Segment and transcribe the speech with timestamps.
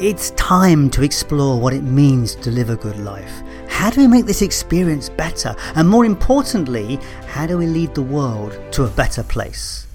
[0.00, 3.44] It's time to explore what it means to live a good life.
[3.68, 5.54] How do we make this experience better?
[5.76, 6.98] And more importantly,
[7.28, 9.86] how do we lead the world to a better place?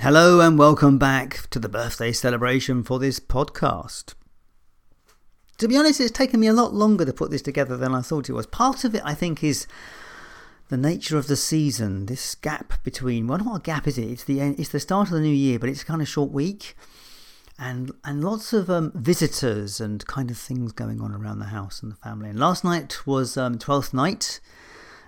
[0.00, 4.14] Hello, and welcome back to the birthday celebration for this podcast.
[5.58, 8.00] To be honest, it's taken me a lot longer to put this together than I
[8.00, 8.46] thought it was.
[8.46, 9.66] Part of it, I think, is
[10.70, 12.06] the nature of the season.
[12.06, 14.08] This gap between well, not a gap, is it?
[14.08, 16.74] It's the it's the start of the new year, but it's kind of short week,
[17.58, 21.82] and and lots of um, visitors and kind of things going on around the house
[21.82, 22.30] and the family.
[22.30, 24.40] And last night was um, Twelfth night,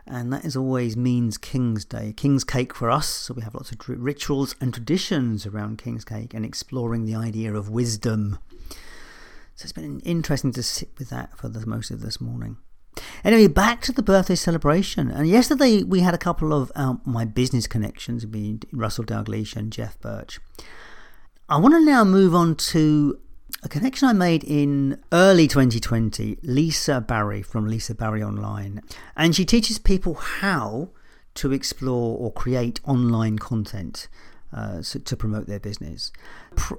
[0.07, 3.07] and that is always means King's Day, King's Cake for us.
[3.07, 7.55] So we have lots of rituals and traditions around King's Cake and exploring the idea
[7.55, 8.39] of wisdom
[9.61, 12.57] so it's been interesting to sit with that for the most of this morning.
[13.23, 15.11] Anyway, back to the birthday celebration.
[15.11, 19.71] And yesterday we had a couple of um, my business connections, being Russell Dalgleish and
[19.71, 20.41] Jeff Birch.
[21.51, 23.18] I want to now move on to
[23.65, 28.80] a connection I made in early 2020, Lisa Barry from Lisa Barry Online.
[29.16, 30.90] And she teaches people how
[31.34, 34.06] to explore or create online content
[34.52, 36.12] uh, to promote their business.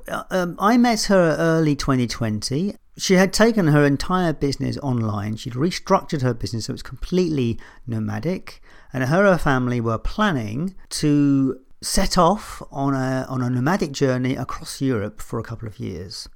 [0.07, 2.73] Uh, um, I met her early 2020.
[2.97, 5.35] She had taken her entire business online.
[5.35, 8.61] She'd restructured her business so it's completely nomadic.
[8.93, 13.91] And her and her family were planning to set off on a, on a nomadic
[13.91, 16.29] journey across Europe for a couple of years.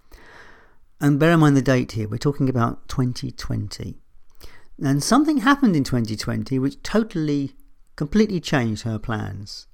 [1.00, 3.96] And bear in mind the date here, we're talking about 2020.
[4.82, 7.54] And something happened in 2020 which totally,
[7.96, 9.68] completely changed her plans.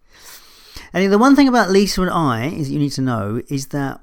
[0.93, 4.01] And the one thing about Lisa and I is you need to know is that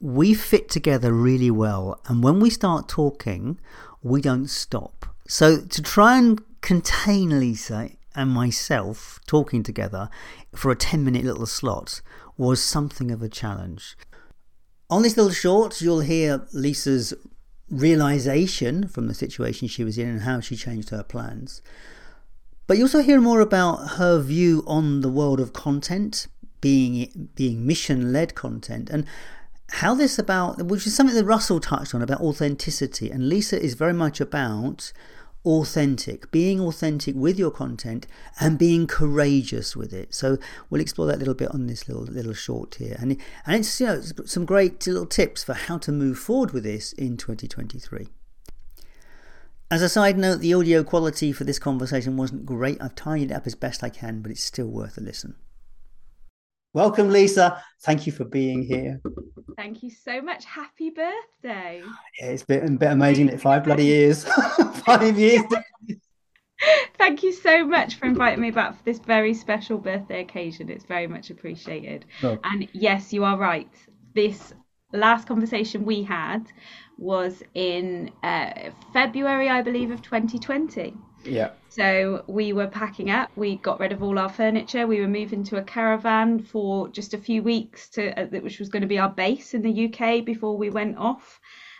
[0.00, 2.00] we fit together really well.
[2.06, 3.58] And when we start talking,
[4.02, 5.06] we don't stop.
[5.26, 10.08] So to try and contain Lisa and myself talking together
[10.54, 12.00] for a 10 minute little slot
[12.36, 13.96] was something of a challenge.
[14.90, 17.12] On this little short, you'll hear Lisa's
[17.70, 21.60] realization from the situation she was in and how she changed her plans.
[22.66, 26.26] But you also hear more about her view on the world of content,
[26.60, 29.06] being being mission led content, and
[29.70, 33.74] how this about which is something that Russell touched on about authenticity, and Lisa is
[33.74, 34.92] very much about
[35.44, 38.06] authentic, being authentic with your content
[38.40, 40.14] and being courageous with it.
[40.14, 40.38] So
[40.68, 43.16] we'll explore that a little bit on this little little short here, and
[43.46, 46.92] and it's you know some great little tips for how to move forward with this
[46.92, 48.08] in 2023.
[49.70, 52.80] As a side note, the audio quality for this conversation wasn't great.
[52.80, 55.34] I've tidied it up as best I can, but it's still worth a listen.
[56.78, 57.60] Welcome, Lisa.
[57.80, 59.00] Thank you for being here.
[59.56, 60.44] Thank you so much.
[60.44, 61.82] Happy birthday.
[62.20, 63.30] Yeah, it's been a bit amazing.
[63.30, 64.22] It five bloody years.
[64.86, 65.42] five years.
[66.96, 70.70] Thank you so much for inviting me back for this very special birthday occasion.
[70.70, 72.04] It's very much appreciated.
[72.22, 72.38] Oh.
[72.44, 73.68] And yes, you are right.
[74.14, 74.54] This
[74.92, 76.46] last conversation we had
[76.96, 80.94] was in uh, February, I believe, of 2020.
[81.24, 81.50] Yeah.
[81.78, 83.30] So we were packing up.
[83.36, 84.88] We got rid of all our furniture.
[84.88, 88.68] We were moving to a caravan for just a few weeks, to uh, which was
[88.68, 91.38] going to be our base in the UK before we went off.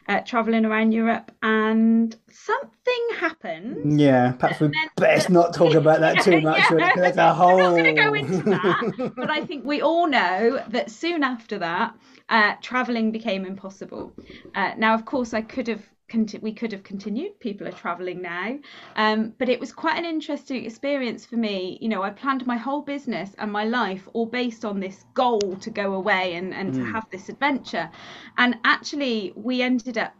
[0.08, 4.00] Uh, traveling around Europe, and something happened.
[4.00, 6.62] Yeah, perhaps we best not talk about that too much.
[6.70, 6.92] yeah.
[6.96, 7.60] That's a whole.
[7.60, 11.22] I'm not going to go into that, but I think we all know that soon
[11.22, 11.94] after that,
[12.30, 14.14] uh, traveling became impossible.
[14.54, 17.38] Uh, now, of course, I could have Conti- we could have continued.
[17.38, 18.58] People are traveling now.
[18.96, 21.78] Um, but it was quite an interesting experience for me.
[21.80, 25.56] You know, I planned my whole business and my life all based on this goal
[25.60, 26.76] to go away and, and mm.
[26.76, 27.90] to have this adventure.
[28.38, 30.14] And actually, we ended up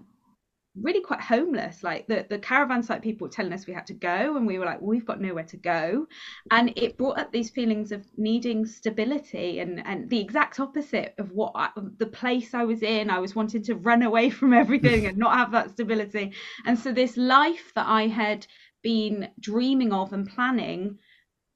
[0.83, 1.83] really quite homeless.
[1.83, 4.59] Like the, the caravan site people were telling us we had to go, and we
[4.59, 6.07] were like, well, we've got nowhere to go.
[6.51, 11.33] And it brought up these feelings of needing stability and, and the exact opposite of
[11.33, 13.11] what I, the place I was in.
[13.11, 16.33] I was wanting to run away from everything and not have that stability.
[16.67, 18.47] And so this life that I had
[18.83, 20.99] been dreaming of and planning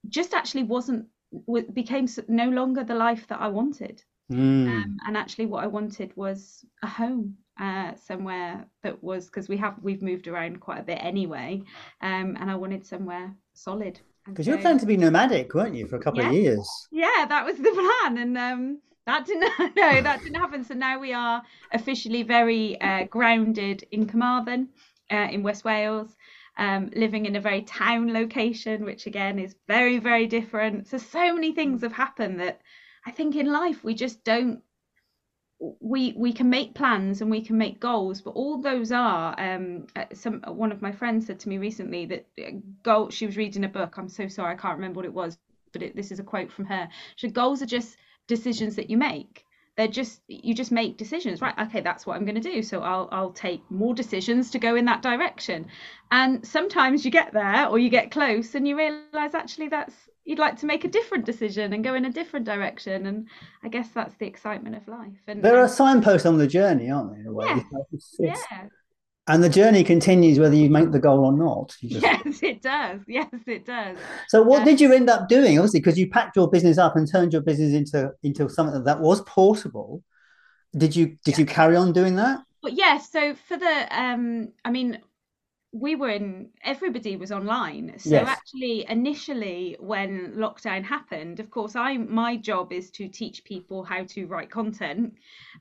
[0.09, 1.07] just actually wasn't
[1.73, 4.03] became no longer the life that I wanted.
[4.31, 4.69] Mm.
[4.69, 9.57] Um, and actually, what I wanted was a home uh, somewhere that was because we
[9.57, 11.63] have we've moved around quite a bit anyway,
[12.01, 14.01] um, and I wanted somewhere solid.
[14.27, 16.35] Because so, you were planning to be nomadic, weren't you, for a couple yeah, of
[16.35, 16.69] years?
[16.91, 20.65] Yeah, that was the plan, and um, that didn't no, that didn't happen.
[20.65, 21.43] So now we are
[21.73, 24.69] officially very uh, grounded in Carmarthen,
[25.11, 26.17] uh, in West Wales.
[26.59, 30.89] um, living in a very town location, which again is very, very different.
[30.89, 32.61] So, so many things have happened that
[33.07, 34.63] I think in life we just don't
[35.81, 39.87] we we can make plans and we can make goals but all those are um
[39.95, 42.51] uh, some one of my friends said to me recently that uh,
[42.83, 45.39] goal she was reading a book i'm so sorry i can't remember what it was
[45.73, 46.89] but it, this is a quote from her.
[47.17, 49.45] She said goals are just decisions that you make.
[49.77, 51.41] They're just you just make decisions.
[51.41, 54.59] Right okay that's what i'm going to do so i'll i'll take more decisions to
[54.59, 55.67] go in that direction.
[56.11, 59.95] And sometimes you get there or you get close and you realize actually that's
[60.25, 63.29] you'd like to make a different decision and go in a different direction and
[63.65, 67.11] i guess that's the excitement of life and there are signposts on the journey aren't
[67.11, 67.47] there in a way?
[67.47, 67.61] Yeah,
[67.93, 68.67] it's, it's, yeah.
[69.29, 71.75] and the journey continues whether you make the goal or not.
[71.83, 72.03] Just...
[72.03, 73.01] yes it does.
[73.07, 73.97] Yes it does.
[74.29, 75.59] So what did you end up doing?
[75.59, 79.01] Obviously because you packed your business up and turned your business into into something that
[79.01, 80.03] was portable.
[80.77, 81.39] Did you did yeah.
[81.39, 82.41] you carry on doing that?
[82.63, 85.01] But yes yeah, so for the um i mean
[85.73, 87.95] we were in everybody was online.
[87.97, 88.29] So yes.
[88.29, 94.05] actually initially when lockdown happened of course i my job is to teach people how
[94.05, 95.15] to write content.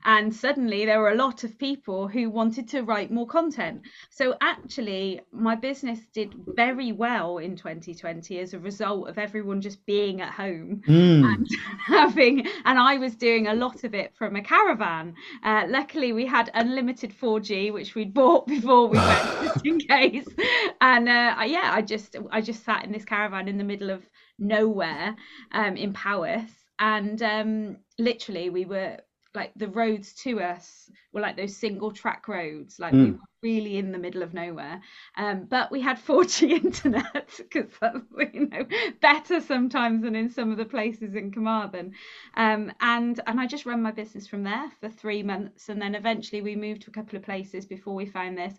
[0.04, 3.82] And suddenly there were a lot of people who wanted to write more content.
[4.10, 9.84] So actually my business did very well in 2020 as a result of everyone just
[9.86, 11.24] being at home mm.
[11.24, 11.48] and
[11.86, 15.14] having and i was doing a lot of it from a caravan.
[15.42, 20.01] Uh, luckily we had unlimited 4g which we'd bought before we went just in case
[20.80, 24.02] And uh, yeah, I just I just sat in this caravan in the middle of
[24.38, 25.14] nowhere
[25.52, 28.98] um, in Powys, and um, literally we were
[29.34, 33.04] like the roads to us were like those single track roads like mm.
[33.04, 34.80] we were really in the middle of nowhere.
[35.16, 37.98] Um, but we had 4g internet because that's
[38.32, 38.64] you know
[39.00, 41.92] better sometimes than in some of the places in carmarthen.
[42.36, 45.68] Um, and and i just ran my business from there for three months.
[45.68, 48.54] And then eventually we moved to a couple of places before we found this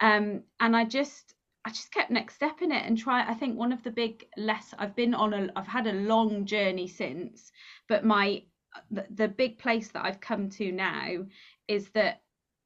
[0.00, 1.34] um, and I just
[1.64, 3.28] I just kept next step in it and try.
[3.28, 6.44] I think one of the big less I've been on a I've had a long
[6.46, 7.50] journey since,
[7.88, 8.42] but my
[8.90, 11.24] the, the big place that I've come to now
[11.66, 12.22] is that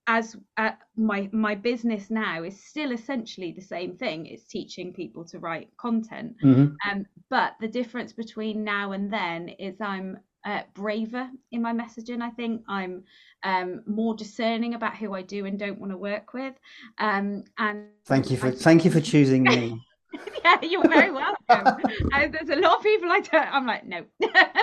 [0.07, 5.25] as uh, my my business now is still essentially the same thing it's teaching people
[5.25, 6.75] to write content mm-hmm.
[6.91, 12.23] um, but the difference between now and then is i'm uh, braver in my messaging.
[12.23, 13.05] I think I'm
[13.43, 16.55] um, more discerning about who I do and don't want to work with.
[16.99, 19.81] Um, and thank you for I, thank you for choosing me.
[20.45, 21.37] yeah, you're very welcome.
[22.13, 23.55] uh, there's a lot of people I don't.
[23.55, 24.05] I'm like, no,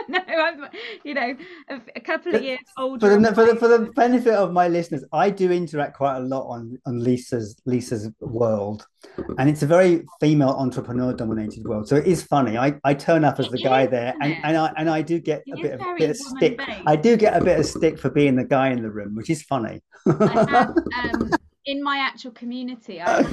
[0.08, 0.20] no.
[0.28, 0.66] I'm,
[1.04, 1.36] you know,
[1.70, 3.10] a, a couple of years older.
[3.10, 6.22] For the, for the, for the benefit of my listeners, I do interact quite a
[6.22, 8.86] lot on on Lisa's Lisa's world,
[9.38, 11.88] and it's a very female entrepreneur dominated world.
[11.88, 12.58] So it is funny.
[12.58, 15.44] I, I turn up as the guy there, and, and I and I do get
[15.46, 16.58] it a bit of, bit of stick.
[16.58, 16.82] Based.
[16.86, 19.30] I do get a bit of stick for being the guy in the room, which
[19.30, 19.82] is funny.
[20.06, 20.76] I have,
[21.14, 21.32] um,
[21.68, 23.24] in my actual community, I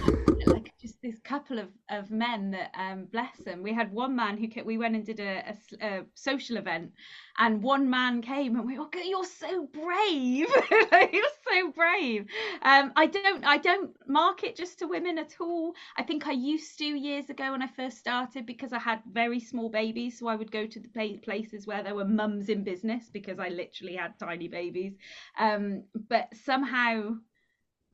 [0.46, 3.62] like just this couple of, of men that um, bless them.
[3.62, 6.90] We had one man who we went and did a, a, a, social event,
[7.38, 10.48] and one man came and we were, like, "You're so brave!
[11.12, 12.26] You're so brave."
[12.62, 15.72] Um, I don't I don't market just to women at all.
[15.96, 19.38] I think I used to years ago when I first started because I had very
[19.38, 23.08] small babies, so I would go to the places where there were mums in business
[23.12, 24.94] because I literally had tiny babies.
[25.38, 27.14] Um, but somehow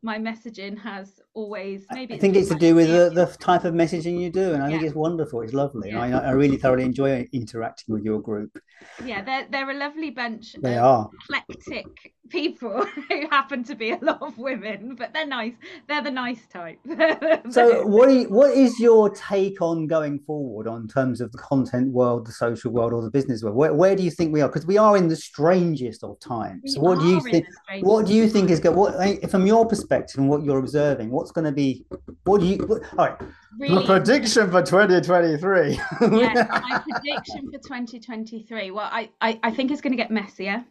[0.02, 3.74] my messaging has always maybe I think it's to do with the, the type of
[3.74, 4.72] messaging you do and I yeah.
[4.72, 6.00] think it's wonderful it's lovely yeah.
[6.00, 8.58] I, I really thoroughly enjoy interacting with your group.
[9.04, 11.10] Yeah they're, they're a lovely bunch they are.
[11.28, 15.54] eclectic people who happen to be a lot of women but they're nice
[15.86, 16.78] they're the nice type.
[17.50, 21.92] So what you, what is your take on going forward on terms of the content
[21.92, 23.56] world the social world or the business world?
[23.56, 24.48] Where, where do you think we are?
[24.48, 26.62] Because we are in the strangest of times.
[26.64, 27.46] We so what do you think
[27.80, 31.32] what do you think is good what from your perspective and what you're observing what's
[31.32, 31.84] going to be
[32.24, 33.20] what do you what, all right
[33.58, 35.70] really, the prediction for 2023
[36.00, 40.64] yes my prediction for 2023 well i i, I think it's going to get messier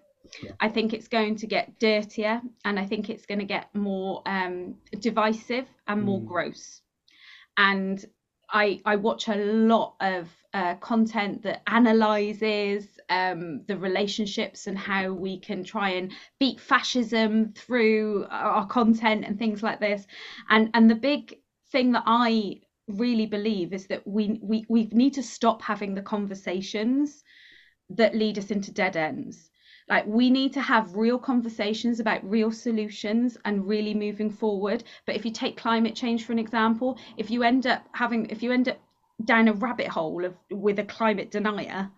[0.44, 0.52] yeah.
[0.60, 4.22] I think it's going to get dirtier and I think it's going to get more
[4.26, 6.28] um, divisive and more mm.
[6.28, 6.82] gross.
[7.58, 8.04] And
[8.52, 15.12] I, I watch a lot of uh, content that analyzes um, the relationships and how
[15.12, 20.06] we can try and beat fascism through our content and things like this.
[20.50, 21.40] And and the big
[21.72, 26.02] thing that I really believe is that we we, we need to stop having the
[26.02, 27.24] conversations
[27.90, 29.50] that lead us into dead ends
[29.90, 34.84] like we need to have real conversations about real solutions and really moving forward.
[35.06, 38.44] But if you take climate change for an example, if you end up having if
[38.44, 38.80] you end up
[39.26, 41.90] down a rabbit hole of with a climate denier,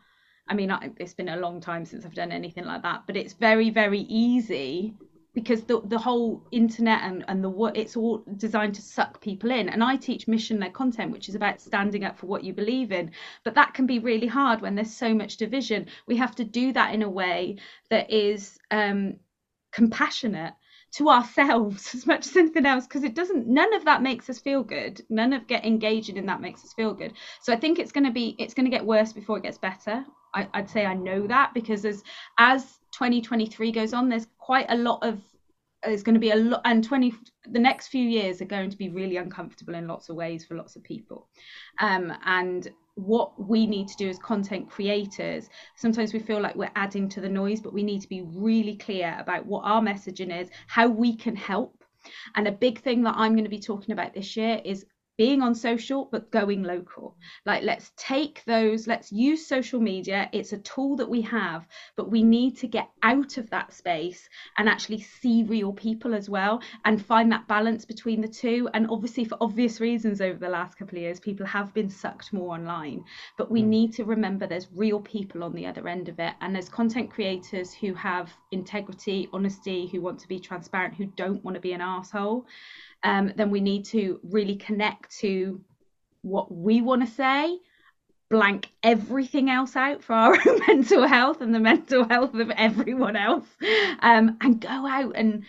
[0.51, 3.31] I mean, it's been a long time since I've done anything like that, but it's
[3.31, 4.93] very, very easy
[5.34, 9.50] because the the whole internet and and the what it's all designed to suck people
[9.50, 9.70] in.
[9.70, 12.91] And i teach mission led content which is about standing up for what you believe
[12.91, 13.12] in.
[13.46, 15.88] But that can be really hard when there's so much division.
[16.05, 17.55] We have to do that in a way
[17.89, 19.15] that is um,
[19.72, 20.53] compassionate
[20.96, 24.39] to ourselves as much as anything else because it doesn't none of that makes us
[24.39, 25.01] feel good.
[25.10, 27.13] None of get engaging in that makes us feel good.
[27.41, 29.58] So i think it's going to be it's going to get worse before it gets
[29.58, 30.03] better
[30.34, 32.04] I, would say i know that because as
[32.38, 35.22] as 2023 goes on there's quite a lot of
[35.84, 37.14] there's going to be a lot and 20
[37.52, 40.56] the next few years are going to be really uncomfortable in lots of ways for
[40.56, 41.28] lots of people.
[41.80, 46.70] Um, and what we need to do as content creators sometimes we feel like we're
[46.76, 50.38] adding to the noise but we need to be really clear about what our messaging
[50.42, 51.84] is how we can help.
[52.36, 54.86] And a big thing that i'm going to be talking about this year is
[55.18, 57.15] being on social but going local.
[57.46, 60.30] Like let's take those let's use social media.
[60.32, 64.30] It's a tool that we have but we need to get out of that space
[64.58, 68.70] and actually see real people as well and find that balance between the two.
[68.74, 72.34] And obviously for obvious reasons over the last couple of years people have been sucked
[72.34, 73.03] more online.
[73.38, 73.68] But we mm.
[73.68, 76.34] need to remember there's real people on the other end of it.
[76.41, 81.44] And there's content creators who have integrity honesty who want to be transparent who don't
[81.44, 82.46] want to be an asshole
[83.03, 85.62] um, then we need to really connect to
[86.22, 87.58] what we want to say
[88.29, 93.15] blank everything else out for our own mental health and the mental health of everyone
[93.15, 93.46] else
[94.00, 95.43] um, and go out and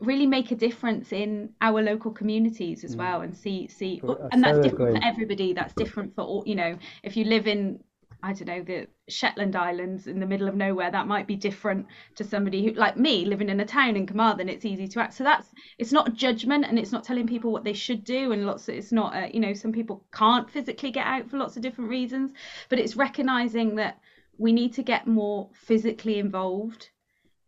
[0.00, 2.98] really make a difference in our local communities as mm.
[2.98, 4.00] well and see see
[4.32, 7.78] and that's different for everybody that's different for all you know if you live in
[8.26, 11.86] I don't know, the Shetland Islands in the middle of nowhere, that might be different
[12.16, 15.14] to somebody who, like me, living in a town in Carmarthen, it's easy to act.
[15.14, 15.46] So that's,
[15.78, 18.32] it's not judgment and it's not telling people what they should do.
[18.32, 21.38] And lots of, it's not, uh, you know, some people can't physically get out for
[21.38, 22.32] lots of different reasons,
[22.68, 24.00] but it's recognizing that
[24.38, 26.90] we need to get more physically involved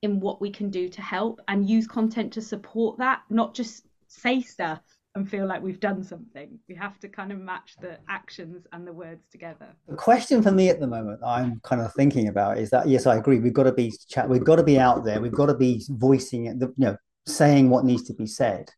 [0.03, 3.85] in what we can do to help and use content to support that, not just
[4.07, 4.81] say stuff
[5.19, 6.59] and feel like we've done something.
[6.69, 9.67] We have to kind of match the actions and the words together.
[9.89, 13.07] The question for me at the moment I'm kind of thinking about is that yes,
[13.07, 13.39] I agree.
[13.39, 14.29] We've got to be chat.
[14.29, 15.21] We've got to be out there.
[15.21, 16.57] We've got to be voicing it.
[16.61, 16.97] You know,
[17.27, 18.71] saying what needs to be said.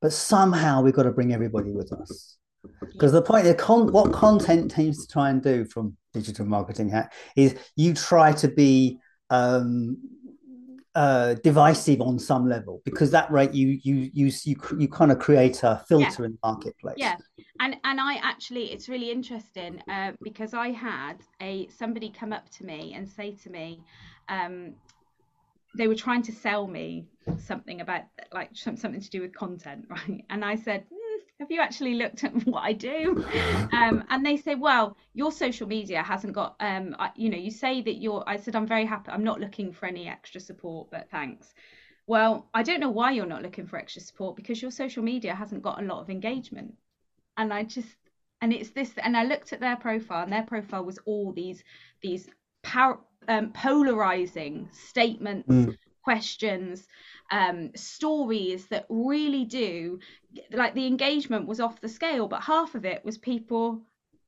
[0.00, 2.36] But somehow we've got to bring everybody with us.
[2.80, 6.88] Because the point, the con- what content tends to try and do from digital marketing
[6.88, 8.98] hack is you try to be
[9.30, 9.96] um,
[10.94, 15.18] uh, divisive on some level because that rate you you you you, you kind of
[15.18, 16.24] create a filter yeah.
[16.26, 16.96] in the marketplace.
[16.98, 17.16] Yeah.
[17.60, 22.48] And and i actually it's really interesting uh, because i had a somebody come up
[22.50, 23.80] to me and say to me
[24.28, 24.74] um,
[25.76, 27.06] they were trying to sell me
[27.38, 30.24] something about like something to do with content right?
[30.28, 30.84] And i said
[31.40, 33.24] have you actually looked at what I do?
[33.72, 37.82] Um, and they say, well, your social media hasn't got, um, you know, you say
[37.82, 39.10] that you're, I said, I'm very happy.
[39.10, 41.52] I'm not looking for any extra support, but thanks.
[42.06, 45.34] Well, I don't know why you're not looking for extra support because your social media
[45.34, 46.74] hasn't got a lot of engagement.
[47.36, 47.88] And I just,
[48.40, 51.62] and it's this, and I looked at their profile and their profile was all these,
[52.02, 52.28] these
[52.62, 52.98] power,
[53.28, 55.76] um, polarizing statements, mm.
[56.02, 56.86] Questions,
[57.30, 60.00] um, stories that really do
[60.52, 63.82] like the engagement was off the scale, but half of it was people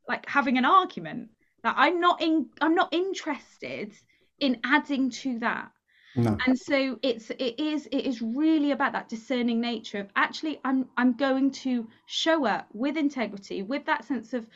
[0.09, 1.31] like having an argument.
[1.62, 3.93] That I'm not in, I'm not interested
[4.38, 5.71] in adding to that.
[6.16, 6.37] No.
[6.47, 10.87] And so it's it is it is really about that discerning nature of actually I'm
[10.97, 14.47] I'm going to show up with integrity, with that sense of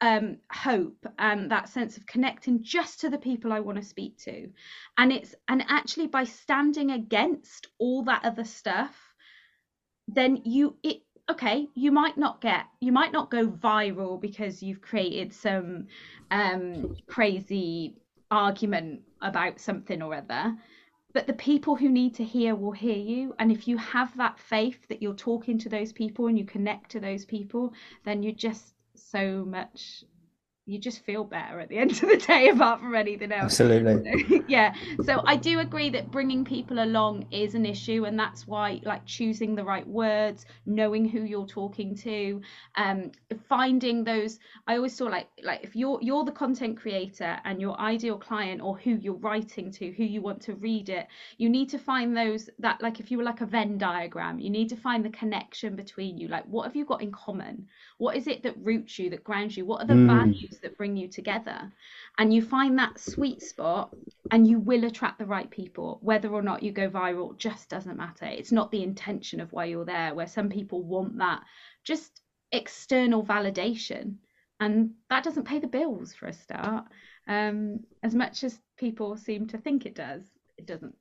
[0.00, 4.18] um, hope and that sense of connecting just to the people I want to speak
[4.18, 4.48] to.
[4.98, 9.14] And it's and actually by standing against all that other stuff,
[10.08, 10.98] then you it
[11.30, 15.86] okay, you might not get you might not go viral because you've created some
[16.30, 17.96] um crazy
[18.30, 20.54] argument about something or other.
[21.14, 23.34] But the people who need to hear will hear you.
[23.38, 26.90] And if you have that faith that you're talking to those people and you connect
[26.90, 27.72] to those people,
[28.04, 30.04] then you just so much
[30.68, 33.60] you just feel better at the end of the day apart from anything else.
[33.60, 34.42] Absolutely.
[34.48, 34.74] Yeah.
[35.04, 39.04] So i do agree that bringing people along is an issue and that's why like
[39.04, 42.40] choosing the right words knowing who you're talking to
[42.76, 43.10] um
[43.48, 47.78] finding those i always saw like like if you're you're the content creator and your
[47.80, 51.06] ideal client or who you're writing to who you want to read it
[51.38, 54.50] you need to find those that like if you were like a venn diagram you
[54.50, 56.28] need to find the connection between you.
[56.28, 57.66] Like what have you got in common
[57.98, 59.64] what is it that roots you that grounds you?
[59.64, 60.06] What are the mm.
[60.06, 61.72] values that bring you together?
[62.18, 63.94] And you find that sweet spot
[64.30, 65.98] and you will attract the right people.
[66.02, 68.26] Whether or not you go viral just doesn't matter.
[68.26, 71.42] It's not the intention of why you're there where some people want that
[71.84, 72.20] just
[72.52, 74.16] external validation.
[74.60, 76.84] And that doesn't pay the bills for a start.
[77.28, 80.22] Um, as much as people seem to think it does
[80.58, 80.94] it doesn't.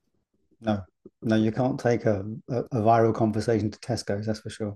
[0.62, 0.82] No.
[1.22, 4.76] No, you can't take a, a, a viral conversation to Tesco's, that's for sure.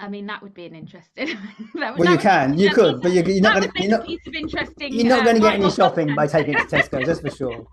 [0.00, 1.36] I mean, that would be an interesting.
[1.74, 3.82] well, you can, you could, but you're, you're not going to.
[3.82, 4.94] You're not, piece of interesting.
[4.94, 7.30] You're not uh, going to get any shopping by taking it to Tesco, that's for
[7.30, 7.66] sure.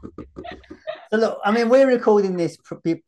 [1.10, 2.58] So look, I mean, we're recording this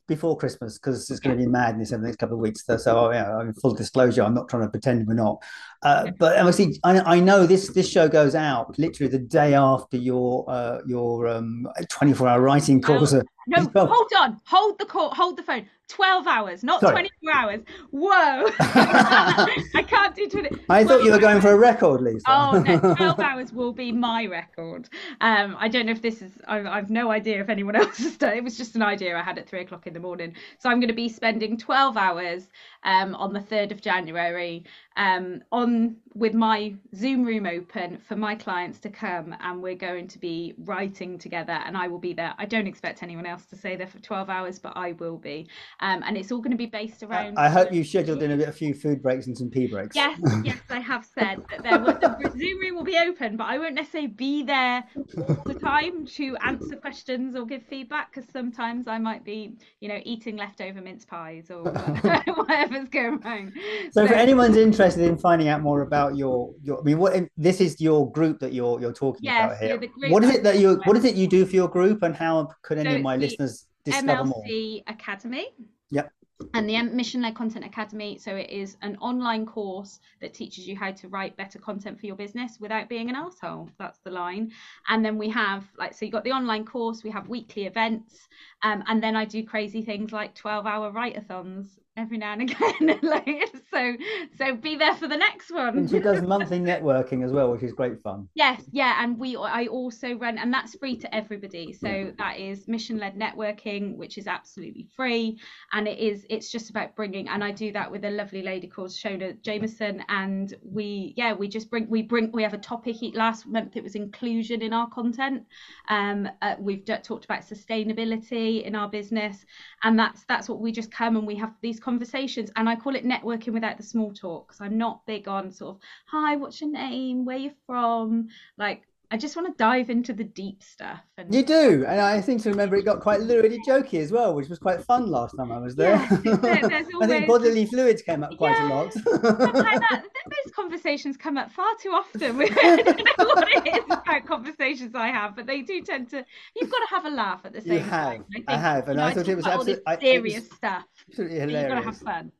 [0.07, 2.65] before Christmas because it's going to be madness over the next couple of weeks.
[2.65, 5.43] So, so yeah, I mean, full disclosure, I'm not trying to pretend we're not.
[5.81, 9.95] Uh, but obviously, I, I, know this this show goes out literally the day after
[9.95, 13.13] your uh, your um, 24 hour writing course.
[13.13, 15.67] Oh, no, hold on, hold the call, hold the phone.
[15.89, 17.09] 12 hours, not Sorry.
[17.23, 17.61] 24 hours.
[17.89, 18.09] Whoa.
[18.59, 20.49] I can't do 20.
[20.69, 22.23] I thought you were going for a record, Lisa.
[22.27, 24.87] oh, no, 12 hours will be my record.
[25.19, 28.17] Um, I don't know if this is, I, I've no idea if anyone else has
[28.17, 28.43] done it.
[28.43, 30.35] was just an idea I had at three o'clock in the morning.
[30.59, 32.49] So I'm going to be spending 12 hours
[32.83, 34.65] um, on the 3rd of January
[34.99, 40.07] um, on with my Zoom room open for my clients to come and we're going
[40.07, 42.33] to be writing together and I will be there.
[42.37, 45.47] I don't expect anyone else to stay there for 12 hours, but I will be.
[45.81, 47.37] Um, and it's all going to be based around.
[47.37, 49.67] I, I hope you scheduled in a, bit, a few food breaks and some pee
[49.67, 49.95] breaks.
[49.95, 53.45] Yes, yes, I have said that there will, the Zoom room will be open, but
[53.45, 58.29] I won't necessarily be there all the time to answer questions or give feedback because
[58.31, 61.63] sometimes I might be, you know, eating leftover mince pies or
[62.35, 63.53] whatever's going on.
[63.91, 67.27] So, so for anyone's interested in finding out more about your your, I mean, what
[67.35, 69.91] this is your group that you're you're talking yes, about here.
[69.97, 72.15] Yeah, what is it that you what is it you do for your group, and
[72.15, 74.83] how could any so of my listeners discover MLC more?
[74.87, 75.47] Academy.
[75.91, 76.11] Yep
[76.53, 78.17] and the Mission Led Content Academy.
[78.17, 82.05] So it is an online course that teaches you how to write better content for
[82.05, 83.69] your business without being an asshole.
[83.77, 84.51] That's the line.
[84.87, 87.03] And then we have like so you got the online course.
[87.03, 88.27] We have weekly events,
[88.61, 92.99] um, and then I do crazy things like 12 hour write-a-thons every now and again.
[93.01, 93.27] like,
[93.71, 93.95] so
[94.37, 95.77] so be there for the next one.
[95.77, 98.27] And she does monthly networking as well, which is great fun.
[98.35, 101.73] Yes, yeah, and we I also run and that's free to everybody.
[101.73, 102.11] So yeah.
[102.17, 105.39] that is mission led networking, which is absolutely free,
[105.73, 107.27] and it is it's just about bringing.
[107.27, 111.47] And I do that with a lovely lady called Shona Jameson, and we yeah we
[111.47, 112.97] just bring we bring we have a topic.
[113.13, 115.43] Last month it was inclusion in our content.
[115.89, 119.45] Um, uh, we've d- talked about sustainability in our business,
[119.83, 122.51] and that's that's what we just come and we have these conversations.
[122.55, 125.75] And I call it networking without the small talk because I'm not big on sort
[125.77, 127.25] of hi what's your name?
[127.25, 128.27] Where you from?
[128.57, 131.01] Like I just want to dive into the deep stuff.
[131.17, 131.33] And...
[131.33, 134.49] You do, and I think to remember it got quite literally jokey as well, which
[134.49, 135.95] was quite fun last time I was there.
[136.23, 136.87] Yeah, there always...
[137.01, 138.67] I think bodily fluids came up quite yeah.
[138.67, 138.93] a lot.
[138.93, 142.39] that, those conversations come up far too often.
[142.41, 146.23] I don't know what it is about conversations I have, but they do tend to.
[146.55, 148.25] You've got to have a laugh at the same you have, time.
[148.29, 150.83] I, think, I have, and you know, I thought it was absolutely serious stuff.
[151.09, 151.61] Absolutely hilarious.
[151.61, 152.31] You've got to have fun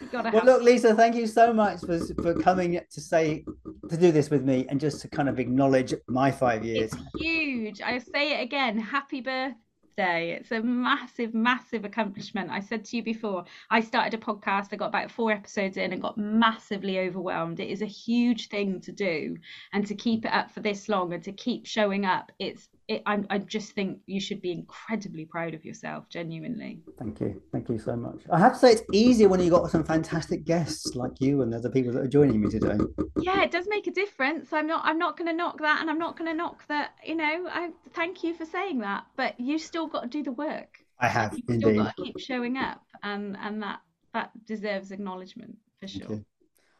[0.12, 3.44] well, look, Lisa, thank you so much for for coming to say
[3.88, 6.92] to do this with me and just to kind of acknowledge my five years.
[6.92, 7.82] It's huge.
[7.82, 8.78] I say it again.
[8.78, 10.32] Happy birthday.
[10.32, 12.50] It's a massive, massive accomplishment.
[12.50, 14.68] I said to you before, I started a podcast.
[14.72, 17.60] I got about four episodes in and got massively overwhelmed.
[17.60, 19.36] It is a huge thing to do,
[19.72, 23.02] and to keep it up for this long and to keep showing up, it's it,
[23.04, 26.80] I, I just think you should be incredibly proud of yourself, genuinely.
[26.98, 28.22] Thank you, thank you so much.
[28.32, 31.54] I have to say, it's easier when you've got some fantastic guests like you and
[31.54, 32.78] other people that are joining me today.
[33.20, 34.52] Yeah, it does make a difference.
[34.52, 36.92] I'm not, I'm not going to knock that, and I'm not going to knock that.
[37.04, 40.32] You know, I thank you for saying that, but you still got to do the
[40.32, 40.78] work.
[40.98, 41.60] I have you indeed.
[41.60, 43.80] Still got to keep showing up, and and that
[44.14, 46.24] that deserves acknowledgement for sure.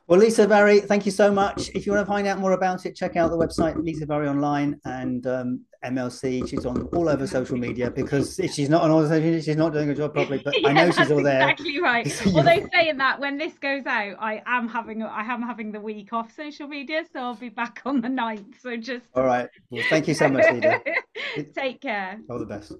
[0.08, 1.68] Well, Lisa Barry, thank you so much.
[1.74, 4.26] If you want to find out more about it, check out the website Lisa Barry
[4.26, 6.48] Online and um, MLC.
[6.48, 9.42] She's on all over social media because if she's not on all the social media,
[9.42, 10.40] she's not doing her job properly.
[10.42, 11.42] But yeah, I know she's all there.
[11.42, 12.26] Exactly right.
[12.34, 16.14] Although saying that, when this goes out, I am having I am having the week
[16.14, 18.62] off social media, so I'll be back on the 9th.
[18.62, 19.50] So just all right.
[19.68, 20.80] Well, thank you so much, Lisa.
[21.54, 22.18] Take care.
[22.30, 22.72] All the best.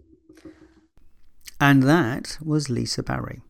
[1.61, 3.43] And that was Lisa Barry.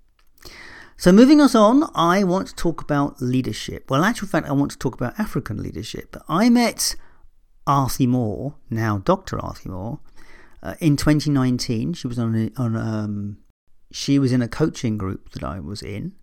[1.00, 3.88] So, moving us on, I want to talk about leadership.
[3.88, 6.16] Well, in actual fact, I want to talk about African leadership.
[6.28, 6.96] I met
[7.68, 9.38] Arthie Moore, now Dr.
[9.38, 10.00] Arthie Moore,
[10.60, 11.92] uh, in 2019.
[11.92, 13.38] She was on, a, on um,
[13.92, 16.16] she was in a coaching group that I was in,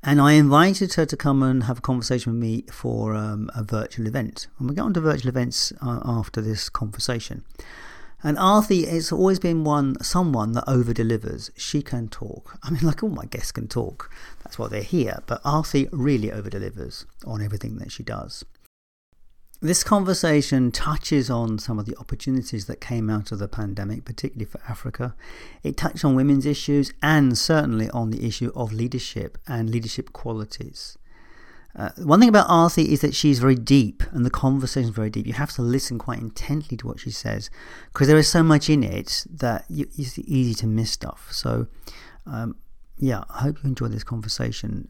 [0.00, 3.64] and I invited her to come and have a conversation with me for um, a
[3.64, 4.46] virtual event.
[4.60, 7.44] And we'll get on to virtual events uh, after this conversation.
[8.24, 11.50] And Arthie has always been one someone that over delivers.
[11.58, 12.58] She can talk.
[12.62, 14.10] I mean, like all my guests can talk.
[14.42, 15.22] That's why they're here.
[15.26, 18.42] But Arthie really over delivers on everything that she does.
[19.60, 24.46] This conversation touches on some of the opportunities that came out of the pandemic, particularly
[24.46, 25.14] for Africa.
[25.62, 30.96] It touched on women's issues and certainly on the issue of leadership and leadership qualities.
[31.76, 35.10] Uh, one thing about Arthi is that she's very deep and the conversation is very
[35.10, 35.26] deep.
[35.26, 37.50] You have to listen quite intently to what she says
[37.92, 41.28] because there is so much in it that you, it's easy to miss stuff.
[41.32, 41.66] So,
[42.26, 42.56] um,
[42.96, 44.88] yeah, I hope you enjoyed this conversation.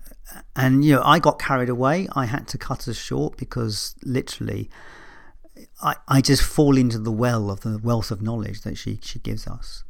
[0.54, 2.06] And, you know, I got carried away.
[2.14, 4.68] I had to cut us short because literally
[5.82, 9.18] I, I just fall into the well of the wealth of knowledge that she, she
[9.18, 9.84] gives us.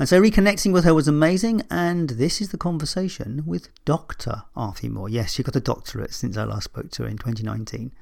[0.00, 4.44] And so reconnecting with her was amazing, and this is the conversation with Dr.
[4.56, 5.10] Arthi Moore.
[5.10, 7.92] Yes, she got a doctorate since I last spoke to her in 2019.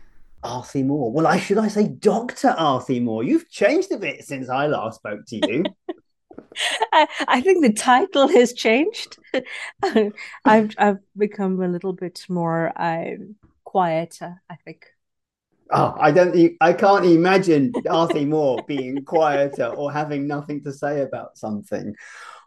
[0.44, 1.10] Arthi Moore.
[1.10, 2.54] Well, I should I say Dr.
[2.56, 3.24] Arthi Moore?
[3.24, 5.64] You've changed a bit since I last spoke to you.
[6.92, 9.18] I, I, think the title has changed.
[10.44, 13.34] I've I've become a little bit more um,
[13.64, 14.40] quieter.
[14.48, 14.86] I think.
[15.70, 16.56] Oh, I don't.
[16.60, 21.94] I can't imagine Arthi Moore being quieter or having nothing to say about something.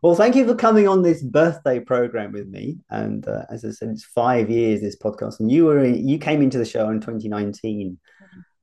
[0.02, 2.80] Well, thank you for coming on this birthday program with me.
[2.90, 6.42] And uh, as I said, it's five years this podcast, and you were you came
[6.42, 8.00] into the show in 2019.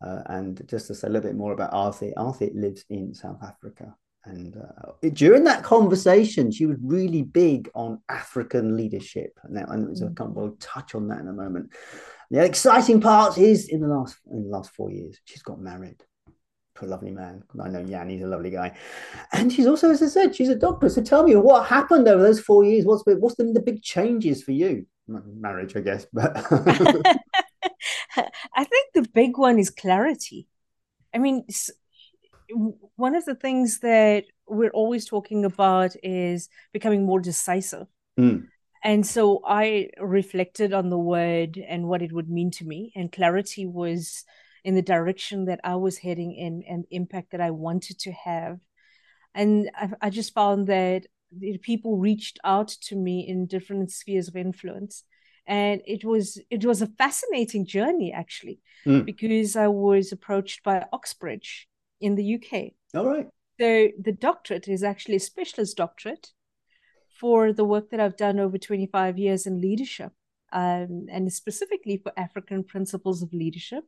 [0.04, 3.42] Uh, and just to say a little bit more about Arthi, Arthi lives in South
[3.42, 3.96] Africa.
[4.24, 9.38] And uh, during that conversation, she was really big on African leadership.
[9.48, 11.72] Now, and it was a kind of, we'll touch on that in a moment.
[12.30, 16.02] The exciting part is in the last in the last four years, she's got married
[16.76, 17.42] to a lovely man.
[17.62, 18.76] I know Jan, he's a lovely guy,
[19.32, 20.88] and she's also, as I said, she's a doctor.
[20.88, 22.84] So tell me what happened over those four years.
[22.84, 24.86] What's what's the, the big changes for you?
[25.06, 26.36] Marriage, I guess, but
[28.54, 30.46] I think the big one is clarity.
[31.14, 31.46] I mean,
[32.96, 37.86] one of the things that we're always talking about is becoming more decisive.
[38.18, 38.48] Mm.
[38.82, 42.92] And so I reflected on the word and what it would mean to me.
[42.94, 44.24] And clarity was
[44.64, 48.58] in the direction that I was heading in and impact that I wanted to have.
[49.34, 51.06] And I, I just found that
[51.62, 55.04] people reached out to me in different spheres of influence.
[55.46, 59.04] And it was it was a fascinating journey actually, mm.
[59.04, 61.68] because I was approached by Oxbridge
[62.00, 62.72] in the UK.
[62.94, 63.26] All right.
[63.58, 66.28] So the doctorate is actually a specialist doctorate
[67.18, 70.12] for the work that I've done over 25 years in leadership,
[70.52, 73.84] um, and specifically for African principles of leadership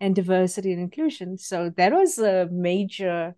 [0.00, 1.38] and diversity and inclusion.
[1.38, 3.34] So that was a major,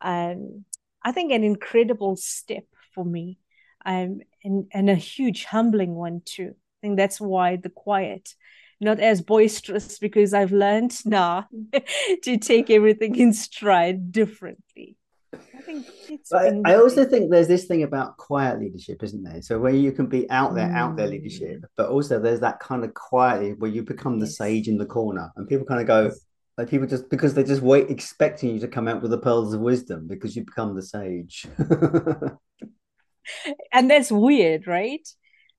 [0.00, 0.64] um,
[1.02, 2.64] I think, an incredible step
[2.94, 3.38] for me,
[3.84, 6.50] um, and and a huge humbling one too.
[6.50, 8.34] I think that's why the quiet,
[8.80, 11.48] not as boisterous, because I've learned now
[12.24, 14.96] to take everything in stride differently.
[15.34, 15.86] I think
[16.32, 19.40] I, I, also think there's this thing about quiet leadership, isn't there?
[19.40, 20.76] So where you can be out there, mm.
[20.76, 21.64] out there leadership, mm.
[21.76, 24.36] but also there's that kind of quiet where you become the yes.
[24.36, 26.10] sage in the corner, and people kind of go,
[26.58, 29.54] like people just because they just wait, expecting you to come out with the pearls
[29.54, 31.46] of wisdom because you become the sage.
[33.72, 35.08] and that's weird, right?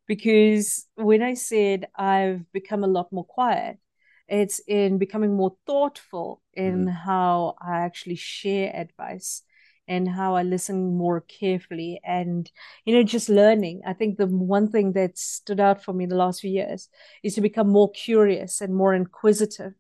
[0.07, 3.79] Because when I said I've become a lot more quiet,
[4.27, 6.93] it's in becoming more thoughtful in mm.
[6.93, 9.41] how I actually share advice
[9.88, 12.50] and how I listen more carefully and,
[12.86, 13.82] you know, just learning.
[13.86, 16.89] I think the one thing that stood out for me the last few years
[17.22, 19.74] is to become more curious and more inquisitive.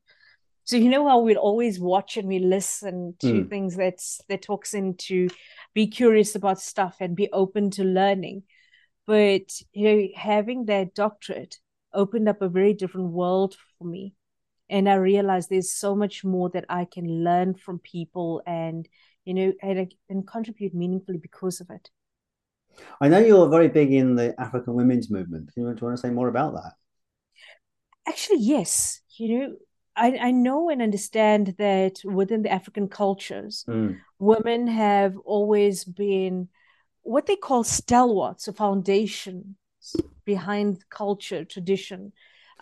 [0.65, 3.49] So you know how we always watch and we listen to mm.
[3.49, 5.27] things that's that talks into
[5.73, 8.43] be curious about stuff and be open to learning.
[9.05, 11.57] But you know, having that doctorate
[11.93, 14.15] opened up a very different world for me.
[14.69, 18.87] And I realized there's so much more that I can learn from people and
[19.25, 21.89] you know, and, and contribute meaningfully because of it.
[22.99, 25.47] I know you're very big in the African women's movement.
[25.47, 26.73] Do you want to say more about that?
[28.07, 29.01] Actually, yes.
[29.17, 29.55] You know,
[29.95, 33.97] I, I know and understand that within the African cultures, mm.
[34.19, 36.49] women have always been
[37.03, 39.55] what they call stalwarts, a foundation
[40.25, 42.13] behind culture, tradition,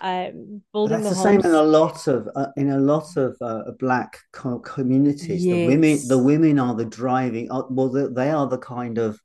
[0.02, 3.38] um, building That's the, the same in a lot of uh, in a lot of
[3.42, 5.46] uh, black co- communities.
[5.46, 5.56] Yes.
[5.56, 7.52] The women, the women are the driving.
[7.52, 9.20] Uh, well, the, they are the kind of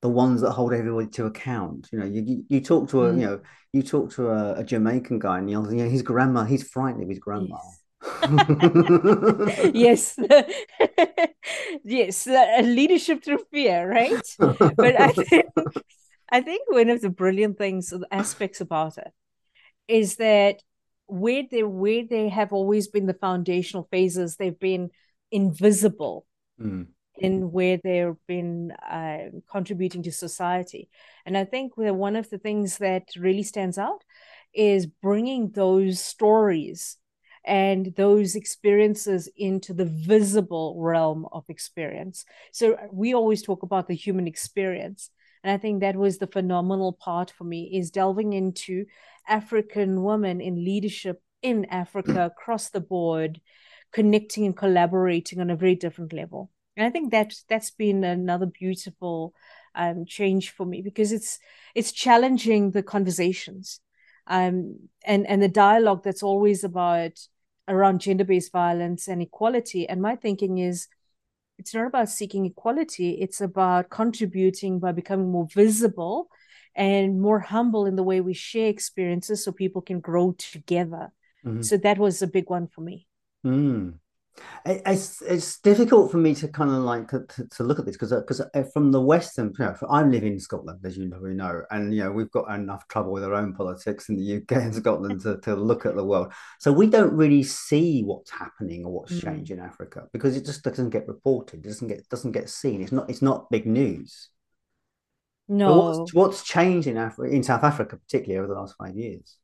[0.00, 1.88] the ones that hold everybody to account.
[1.92, 3.20] You know, you you talk to a mm.
[3.20, 3.40] you know
[3.72, 6.44] you talk to a, a Jamaican guy and you know his grandma.
[6.44, 7.56] He's frightened of his grandma.
[7.56, 7.80] Yes.
[9.74, 10.18] yes,
[11.84, 14.22] yes, uh, leadership through fear, right?
[14.38, 15.46] but I think
[16.30, 19.12] I think one of the brilliant things, aspects about it,
[19.88, 20.62] is that
[21.06, 24.90] where they where they have always been the foundational phases, they've been
[25.30, 26.26] invisible
[26.60, 26.86] mm.
[27.16, 30.88] in where they've been uh, contributing to society.
[31.26, 34.04] And I think that one of the things that really stands out
[34.54, 36.96] is bringing those stories
[37.44, 42.24] and those experiences into the visible realm of experience.
[42.52, 45.10] So we always talk about the human experience.
[45.42, 48.86] And I think that was the phenomenal part for me is delving into
[49.28, 53.40] African women in leadership in Africa across the board,
[53.92, 56.50] connecting and collaborating on a very different level.
[56.76, 59.34] And I think that that's been another beautiful
[59.74, 61.38] um, change for me because it's
[61.74, 63.80] it's challenging the conversations
[64.26, 67.12] um, and and the dialogue that's always about
[67.68, 69.88] around gender-based violence and equality.
[69.88, 70.88] And my thinking is
[71.58, 76.28] it's not about seeking equality, it's about contributing by becoming more visible
[76.74, 81.12] and more humble in the way we share experiences so people can grow together.
[81.44, 81.62] Mm-hmm.
[81.62, 83.06] So that was a big one for me.
[83.44, 83.94] Mm.
[84.66, 88.10] It's it's difficult for me to kind of like to, to look at this because
[88.10, 91.62] because uh, from the Western, you know, I live in Scotland as you probably know,
[91.70, 94.74] and you know we've got enough trouble with our own politics in the UK and
[94.74, 96.32] Scotland to, to look at the world.
[96.58, 99.22] So we don't really see what's happening or what's mm.
[99.22, 102.82] changed in Africa because it just doesn't get reported, it doesn't get doesn't get seen.
[102.82, 104.30] It's not it's not big news.
[105.48, 109.36] No, what's, what's changed in Africa in South Africa particularly over the last five years?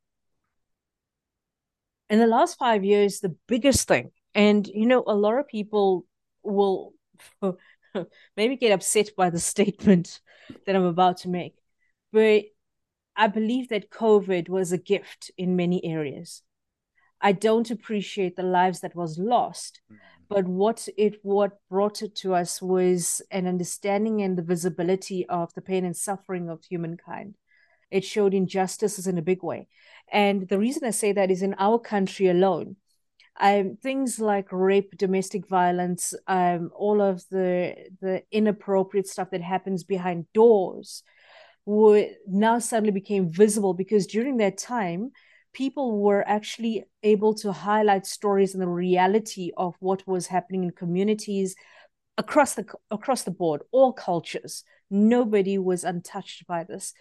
[2.09, 6.07] In the last five years, the biggest thing and, you know, a lot of people
[6.43, 6.93] will
[8.37, 10.21] maybe get upset by the statement
[10.67, 11.55] that I'm about to make.
[12.13, 12.45] But
[13.17, 16.43] I believe that COVID was a gift in many areas.
[17.21, 19.99] I don't appreciate the lives that was lost, mm.
[20.31, 25.53] But what it what brought it to us was an understanding and the visibility of
[25.55, 27.35] the pain and suffering of humankind.
[27.91, 29.67] It showed injustices in a big way.
[30.13, 32.77] And the reason I say that is in our country alone,
[33.41, 39.83] um, things like rape, domestic violence, um, all of the the inappropriate stuff that happens
[39.83, 41.03] behind doors,
[41.67, 45.11] were now suddenly became visible because during that time,
[45.53, 50.71] people were actually able to highlight stories and the reality of what was happening in
[50.71, 51.55] communities
[52.19, 54.65] across the across the board, all cultures.
[54.91, 56.93] Nobody was untouched by this.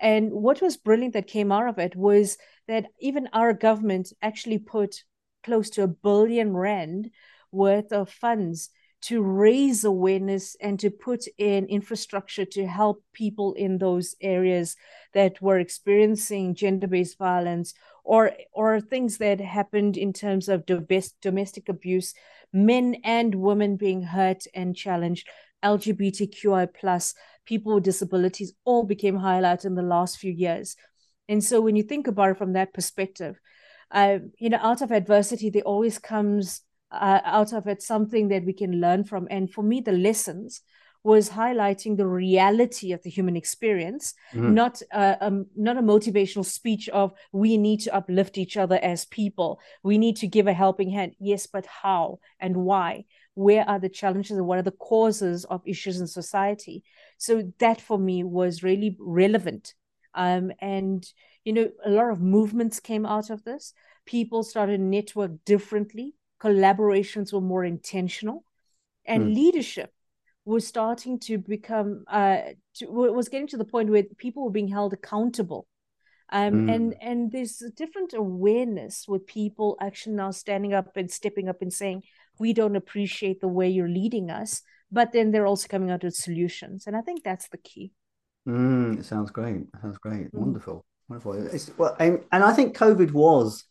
[0.00, 2.36] And what was brilliant that came out of it was
[2.68, 5.02] that even our government actually put
[5.42, 7.10] close to a billion rand
[7.50, 13.78] worth of funds to raise awareness and to put in infrastructure to help people in
[13.78, 14.76] those areas
[15.14, 22.14] that were experiencing gender-based violence or or things that happened in terms of domestic abuse
[22.52, 25.28] men and women being hurt and challenged
[25.64, 30.76] lgbtqi plus people with disabilities all became highlighted in the last few years.
[31.28, 33.40] And so when you think about it from that perspective
[33.90, 38.44] uh, you know, out of adversity, there always comes uh, out of it something that
[38.44, 39.28] we can learn from.
[39.30, 40.62] And for me, the lessons
[41.04, 44.54] was highlighting the reality of the human experience, mm-hmm.
[44.54, 49.04] not uh, um, not a motivational speech of we need to uplift each other as
[49.06, 49.60] people.
[49.82, 51.14] We need to give a helping hand.
[51.18, 53.04] Yes, but how and why?
[53.34, 56.82] Where are the challenges and what are the causes of issues in society?
[57.16, 59.74] So that for me was really relevant.
[60.14, 61.06] Um, and
[61.44, 63.72] you know, a lot of movements came out of this.
[64.04, 66.14] People started network differently.
[66.40, 68.44] Collaborations were more intentional,
[69.04, 69.34] and mm.
[69.34, 69.92] leadership
[70.44, 72.40] was starting to become uh,
[72.74, 75.66] to, was getting to the point where people were being held accountable.
[76.30, 76.74] Um, mm.
[76.74, 81.62] and and there's a different awareness with people actually now standing up and stepping up
[81.62, 82.02] and saying
[82.38, 84.60] we don't appreciate the way you're leading us
[84.92, 87.92] but then they're also coming out with solutions and i think that's the key
[88.46, 90.34] mm, it sounds great it sounds great mm.
[90.34, 91.46] wonderful Wonderful.
[91.46, 93.64] It's, well, and, and I think COVID was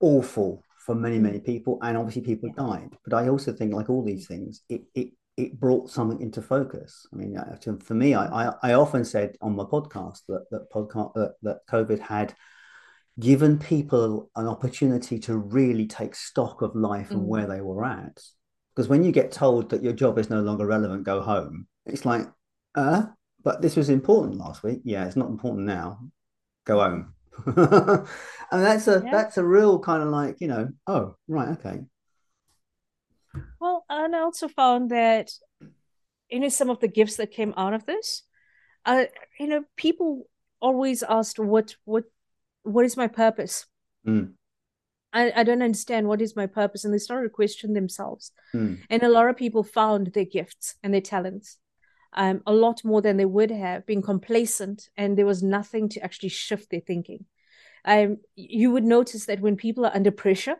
[0.00, 2.96] awful for many, many people, and obviously people died.
[3.04, 7.06] But I also think, like all these things, it it it brought something into focus.
[7.12, 10.70] I mean, uh, for me, I, I, I often said on my podcast that that
[10.72, 12.34] podcast that, that COVID had
[13.20, 17.12] given people an opportunity to really take stock of life mm.
[17.12, 18.22] and where they were at.
[18.74, 21.66] Because when you get told that your job is no longer relevant, go home.
[21.84, 22.26] It's like,
[22.74, 23.04] uh,
[23.44, 24.80] but this was important last week.
[24.84, 25.98] Yeah, it's not important now
[26.64, 27.14] go home.
[27.46, 28.06] and
[28.50, 29.10] that's a yeah.
[29.10, 31.80] that's a real kind of like you know oh right okay
[33.60, 35.30] well and i also found that
[36.30, 38.22] you know some of the gifts that came out of this
[38.84, 39.04] uh
[39.40, 40.26] you know people
[40.60, 42.04] always asked what what
[42.62, 43.66] what is my purpose
[44.06, 44.32] mm.
[45.14, 48.78] I, I don't understand what is my purpose and they started to question themselves mm.
[48.88, 51.58] and a lot of people found their gifts and their talents
[52.14, 56.02] um, a lot more than they would have been complacent and there was nothing to
[56.02, 57.24] actually shift their thinking
[57.84, 60.56] um, you would notice that when people are under pressure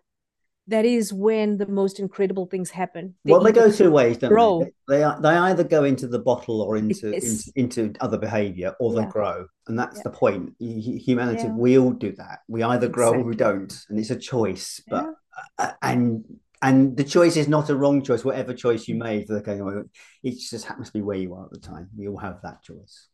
[0.69, 3.15] that is when the most incredible things happen.
[3.25, 4.71] They well, they go two ways, don't grow.
[4.89, 4.99] they?
[4.99, 9.01] They, they either go into the bottle or into into, into, other behavior, or they
[9.03, 9.09] yeah.
[9.09, 10.03] grow, and that's yeah.
[10.05, 10.53] the point.
[10.61, 11.55] Humanity, yeah.
[11.55, 12.41] we all do that.
[12.49, 13.25] We either grow exactly.
[13.25, 14.81] or we don't, and it's a choice.
[14.89, 15.07] But
[15.59, 16.25] uh, and
[16.63, 18.25] and the choice is not a wrong choice.
[18.25, 19.61] Whatever choice you made, okay,
[20.23, 21.89] it just happens to be where you are at the time.
[21.97, 23.09] We all have that choice.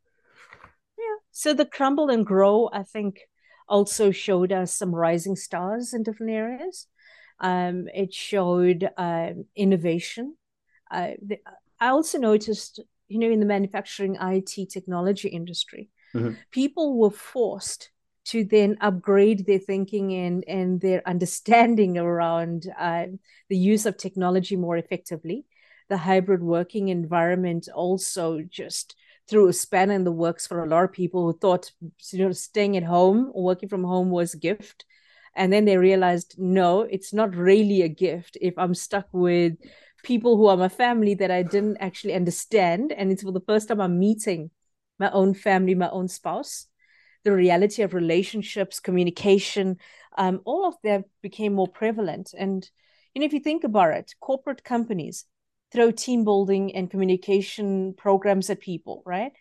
[0.98, 1.16] Yeah.
[1.32, 3.20] So the crumble and grow, I think,
[3.66, 6.87] also showed us some rising stars in different areas.
[7.40, 10.37] Um, it showed uh, innovation.
[10.90, 11.38] Uh, the,
[11.80, 16.34] I also noticed, you know, in the manufacturing IT technology industry, mm-hmm.
[16.50, 17.90] people were forced
[18.28, 23.06] to then upgrade their thinking and, and their understanding around uh,
[23.48, 25.46] the use of technology more effectively.
[25.88, 28.94] The hybrid working environment also just
[29.28, 31.72] threw a spanner in the works for a lot of people who thought
[32.12, 34.84] you know staying at home or working from home was a gift.
[35.34, 39.54] And then they realized no it's not really a gift if i'm stuck with
[40.02, 42.92] people who are my family that i didn't actually understand.
[42.92, 44.50] And it's for the first time i'm meeting
[44.98, 46.67] my own family my own spouse
[47.28, 49.76] the reality of relationships communication
[50.16, 52.70] um, all of that became more prevalent and
[53.12, 55.26] you know if you think about it corporate companies
[55.72, 59.32] throw team building and communication programs at people, right?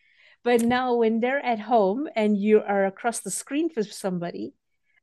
[0.43, 4.53] But now when they're at home and you are across the screen for somebody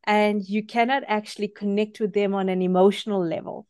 [0.04, 3.66] and you cannot actually connect with them on an emotional level,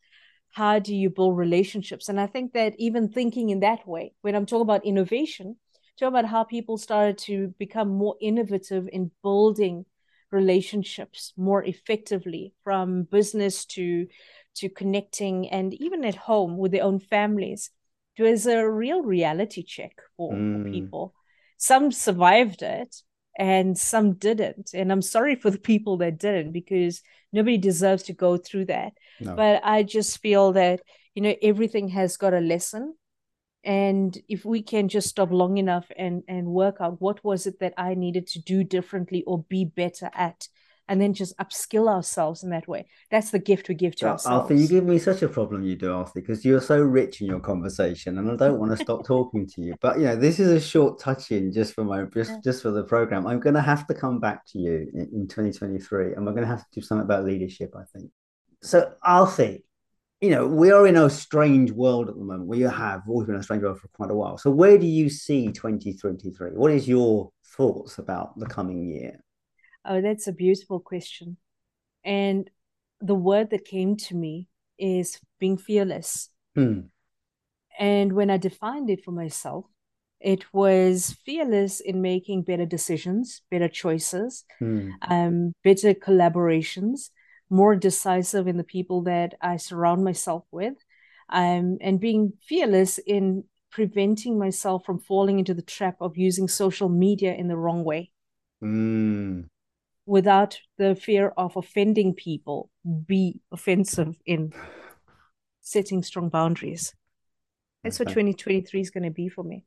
[0.51, 2.07] how do you build relationships?
[2.07, 5.57] And I think that even thinking in that way, when I'm talking about innovation,
[5.99, 9.85] talk about how people started to become more innovative in building
[10.31, 14.07] relationships more effectively from business to
[14.55, 17.71] to connecting and even at home with their own families.
[18.17, 20.63] It was a real reality check for, mm.
[20.63, 21.13] for people.
[21.57, 22.95] Some survived it
[23.37, 24.71] and some didn't.
[24.73, 27.01] And I'm sorry for the people that didn't because
[27.33, 28.93] nobody deserves to go through that.
[29.19, 29.35] No.
[29.35, 30.81] But I just feel that,
[31.13, 32.95] you know, everything has got a lesson.
[33.65, 37.59] And if we can just stop long enough and, and work out what was it
[37.59, 40.47] that I needed to do differently or be better at,
[40.87, 42.85] and then just upskill ourselves in that way.
[43.09, 44.25] That's the gift we give to ourselves.
[44.25, 47.27] Arthur, you give me such a problem, you do, Arthur, because you're so rich in
[47.27, 49.75] your conversation, and I don't want to stop talking to you.
[49.81, 52.39] But you know, this is a short touch in just for my just yeah.
[52.43, 53.25] just for the program.
[53.25, 56.43] I'm going to have to come back to you in, in 2023, and we're going
[56.43, 57.73] to have to do something about leadership.
[57.75, 58.11] I think.
[58.61, 59.57] So, Arthur,
[60.21, 62.47] you know, we are in a strange world at the moment.
[62.47, 64.37] We have always been in a strange world for quite a while.
[64.37, 66.51] So, where do you see 2023?
[66.51, 69.19] What is your thoughts about the coming year?
[69.83, 71.37] Oh, that's a beautiful question.
[72.03, 72.49] And
[73.01, 74.47] the word that came to me
[74.79, 76.29] is being fearless.
[76.55, 76.81] Hmm.
[77.77, 79.65] And when I defined it for myself,
[80.21, 84.91] it was fearless in making better decisions, better choices, hmm.
[85.01, 87.09] um, better collaborations,
[87.49, 90.75] more decisive in the people that I surround myself with,
[91.29, 96.89] um, and being fearless in preventing myself from falling into the trap of using social
[96.89, 98.11] media in the wrong way.
[98.63, 99.49] Mm
[100.05, 102.69] without the fear of offending people,
[103.05, 104.53] be offensive in
[105.61, 106.93] setting strong boundaries.
[107.83, 109.65] That's what 2023 is going to be for me.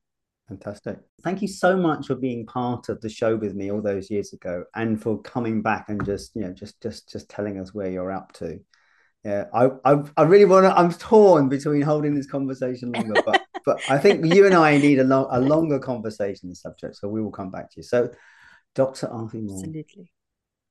[0.49, 0.99] Fantastic.
[1.23, 4.33] Thank you so much for being part of the show with me all those years
[4.33, 7.91] ago and for coming back and just, you know, just just just telling us where
[7.91, 8.59] you're up to.
[9.25, 13.43] Yeah, I I, I really want to I'm torn between holding this conversation longer, but
[13.67, 16.97] but I think you and I need a long a longer conversation on the subject.
[16.97, 17.83] So we will come back to you.
[17.83, 18.11] So
[18.75, 19.09] Dr.
[19.09, 19.59] Arthie Moore.
[19.59, 20.13] Absolutely.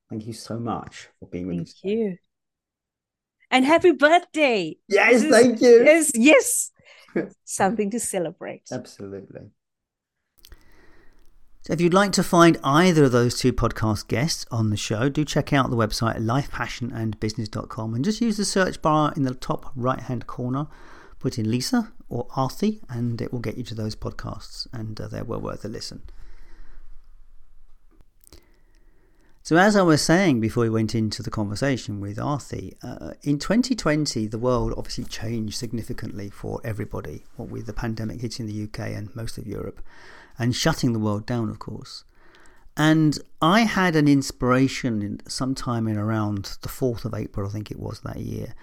[0.10, 1.76] Thank you so much for being with us.
[1.84, 2.18] Thank you.
[3.52, 4.78] And happy birthday.
[4.88, 5.84] Yes, thank you.
[5.86, 6.72] Yes, yes.
[7.46, 8.64] Something to celebrate.
[8.72, 9.52] Absolutely.
[11.68, 15.10] So if you'd like to find either of those two podcast guests on the show,
[15.10, 19.74] do check out the website lifepassionandbusiness.com and just use the search bar in the top
[19.76, 20.68] right hand corner.
[21.20, 25.10] Put in Lisa or Arthie, and it will get you to those podcasts, and uh,
[25.10, 26.04] they're well worth a listen.
[29.44, 33.40] So, as I was saying before we went into the conversation with Arthie, uh, in
[33.40, 38.92] 2020, the world obviously changed significantly for everybody, what with the pandemic hitting the UK
[38.92, 39.82] and most of Europe,
[40.38, 42.04] and shutting the world down, of course.
[42.76, 47.72] And I had an inspiration in, sometime in around the 4th of April, I think
[47.72, 48.54] it was that year,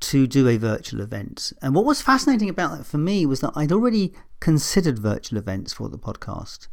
[0.00, 1.52] to do a virtual event.
[1.62, 5.72] And what was fascinating about that for me was that I'd already considered virtual events
[5.72, 6.66] for the podcast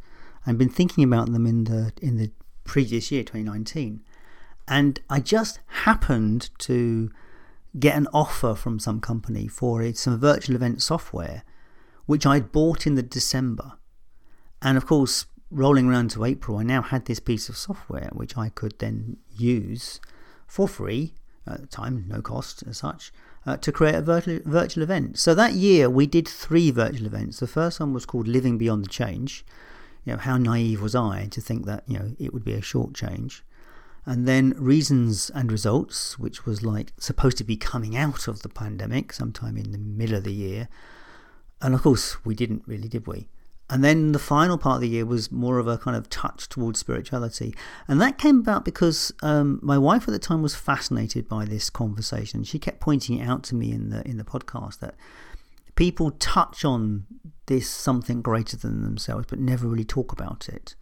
[0.44, 2.32] and been thinking about them in the, in the
[2.64, 4.02] previous year, 2019.
[4.66, 7.10] And I just happened to
[7.78, 11.42] get an offer from some company for some virtual event software,
[12.06, 13.74] which I'd bought in the December.
[14.60, 18.36] And of course, rolling around to April, I now had this piece of software which
[18.36, 20.00] I could then use
[20.46, 21.14] for free
[21.46, 23.12] at the time, no cost as such,
[23.46, 25.18] uh, to create a virtual, virtual event.
[25.18, 27.40] So that year we did three virtual events.
[27.40, 29.44] The first one was called Living Beyond the Change,
[30.04, 32.62] you know, how naive was I to think that, you know, it would be a
[32.62, 33.44] short change.
[34.04, 38.48] And then Reasons and Results, which was like supposed to be coming out of the
[38.48, 40.68] pandemic sometime in the middle of the year.
[41.60, 43.28] And of course, we didn't really, did we?
[43.70, 46.48] And then the final part of the year was more of a kind of touch
[46.48, 47.54] towards spirituality.
[47.86, 51.68] And that came about because um, my wife at the time was fascinated by this
[51.68, 52.44] conversation.
[52.44, 54.94] She kept pointing it out to me in the, in the podcast that
[55.76, 57.04] people touch on
[57.46, 60.74] this something greater than themselves, but never really talk about it.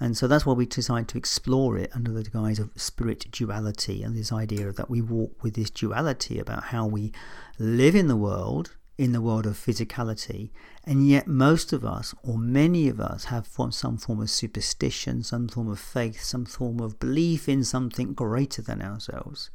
[0.00, 4.04] And so that's why we decided to explore it under the guise of spirit duality
[4.04, 7.12] and this idea that we walk with this duality about how we
[7.58, 10.50] live in the world in the world of physicality,
[10.84, 15.46] and yet most of us, or many of us, have some form of superstition, some
[15.48, 19.50] form of faith, some form of belief in something greater than ourselves.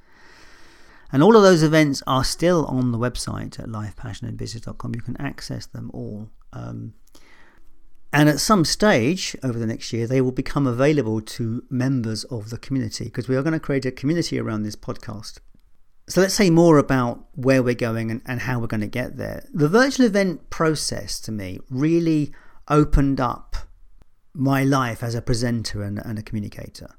[1.12, 4.96] And all of those events are still on the website at lifepassionandbusiness.com.
[4.96, 6.30] You can access them all.
[6.54, 6.94] Um,
[8.12, 12.50] and at some stage over the next year, they will become available to members of
[12.50, 15.40] the community because we are going to create a community around this podcast.
[16.08, 19.18] So let's say more about where we're going and, and how we're going to get
[19.18, 19.48] there.
[19.54, 22.34] The virtual event process to me really
[22.68, 23.56] opened up
[24.34, 26.90] my life as a presenter and, and a communicator.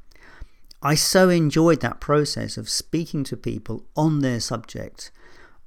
[0.82, 5.10] I so enjoyed that process of speaking to people on their subject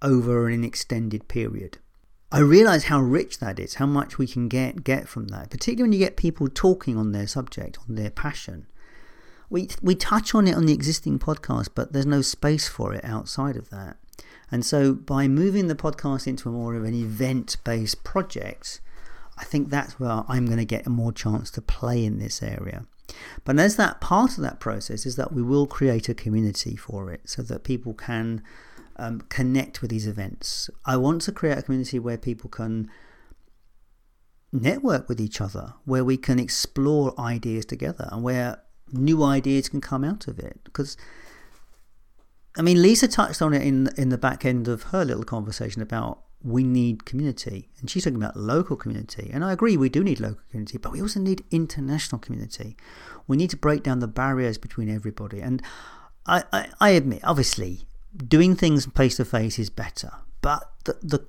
[0.01, 1.79] over an extended period.
[2.31, 5.89] I realize how rich that is, how much we can get get from that, particularly
[5.89, 8.67] when you get people talking on their subject, on their passion
[9.49, 13.03] we we touch on it on the existing podcast, but there's no space for it
[13.03, 13.97] outside of that.
[14.51, 18.79] And so by moving the podcast into a more of an event-based project,
[19.37, 22.41] I think that's where I'm going to get a more chance to play in this
[22.41, 22.85] area.
[23.43, 27.11] But as that part of that process is that we will create a community for
[27.11, 28.41] it so that people can
[28.95, 30.69] um, connect with these events.
[30.85, 32.89] I want to create a community where people can
[34.51, 39.81] network with each other, where we can explore ideas together, and where new ideas can
[39.81, 40.59] come out of it.
[40.63, 40.97] Because,
[42.57, 45.81] I mean, Lisa touched on it in, in the back end of her little conversation
[45.81, 47.69] about we need community.
[47.79, 49.29] And she's talking about local community.
[49.33, 52.77] And I agree, we do need local community, but we also need international community.
[53.27, 55.41] We need to break down the barriers between everybody.
[55.41, 55.61] And
[56.25, 60.11] I, I, I admit, obviously, doing things face to face is better.
[60.41, 61.27] But the, the,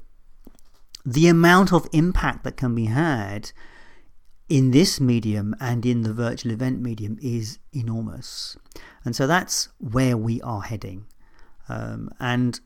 [1.05, 3.53] the amount of impact that can be had
[4.49, 8.57] in this medium and in the virtual event medium is enormous.
[9.05, 11.07] And so that's where we are heading.
[11.69, 12.59] Um, and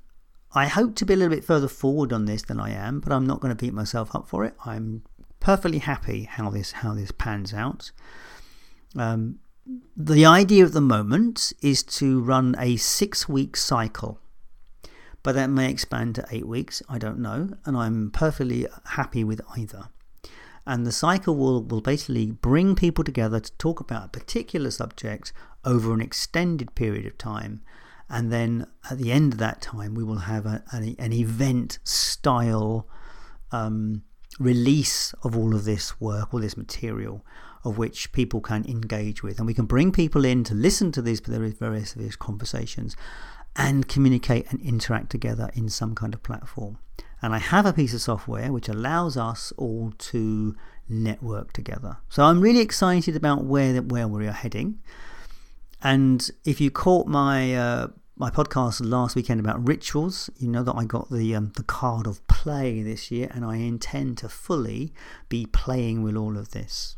[0.55, 3.13] I hope to be a little bit further forward on this than I am, but
[3.13, 4.55] I'm not going to beat myself up for it.
[4.65, 5.03] I'm
[5.41, 7.91] perfectly happy how this how this pans out.
[8.97, 9.41] Um,
[9.97, 14.21] the idea at the moment is to run a six week cycle,
[15.23, 16.83] but that may expand to eight weeks.
[16.89, 19.89] I don't know, and I'm perfectly happy with either.
[20.67, 25.33] And the cycle will, will basically bring people together to talk about a particular subject
[25.65, 27.63] over an extended period of time.
[28.09, 31.79] And then at the end of that time, we will have a, an, an event
[31.83, 32.87] style
[33.51, 34.03] um,
[34.39, 37.25] release of all of this work, all this material,
[37.65, 39.39] of which people can engage with.
[39.39, 42.97] And we can bring people in to listen to these various, various conversations
[43.57, 46.79] and communicate and interact together in some kind of platform.
[47.23, 50.57] And I have a piece of software which allows us all to
[50.89, 51.99] network together.
[52.09, 54.81] So I'm really excited about where, where we are heading.
[55.83, 60.75] And if you caught my, uh, my podcast last weekend about rituals, you know that
[60.75, 64.93] I got the, um, the card of play this year, and I intend to fully
[65.29, 66.97] be playing with all of this.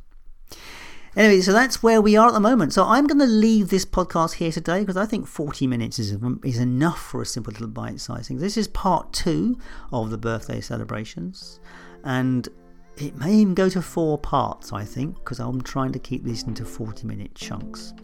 [1.17, 2.73] Anyway, so that's where we are at the moment.
[2.73, 6.17] So I'm going to leave this podcast here today because I think 40 minutes is,
[6.43, 8.39] is enough for a simple little bite sizing.
[8.39, 9.57] This is part two
[9.93, 11.61] of the birthday celebrations.
[12.03, 12.49] And
[12.97, 16.43] it may even go to four parts, I think, because I'm trying to keep these
[16.43, 17.95] into 40 minute chunks.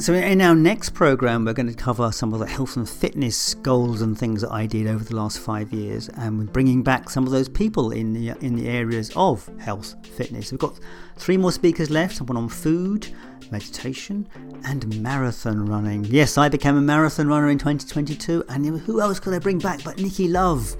[0.00, 3.52] So, in our next program, we're going to cover some of the health and fitness
[3.52, 7.10] goals and things that I did over the last five years, and we're bringing back
[7.10, 10.52] some of those people in the in the areas of health fitness.
[10.52, 10.80] We've got
[11.18, 13.14] three more speakers left: one on food,
[13.50, 14.26] meditation,
[14.64, 16.06] and marathon running.
[16.06, 19.84] Yes, I became a marathon runner in 2022, and who else could I bring back
[19.84, 20.76] but Nikki Love?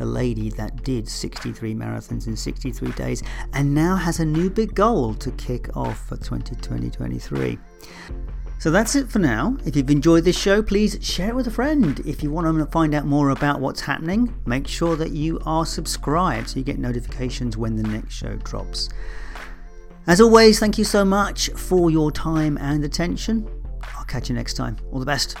[0.00, 3.22] the lady that did 63 marathons in 63 days
[3.52, 6.90] and now has a new big goal to kick off for 2020
[8.64, 9.58] so that's it for now.
[9.66, 12.00] If you've enjoyed this show, please share it with a friend.
[12.06, 15.66] If you want to find out more about what's happening, make sure that you are
[15.66, 18.88] subscribed so you get notifications when the next show drops.
[20.06, 23.46] As always, thank you so much for your time and attention.
[23.98, 24.78] I'll catch you next time.
[24.92, 25.36] All the best.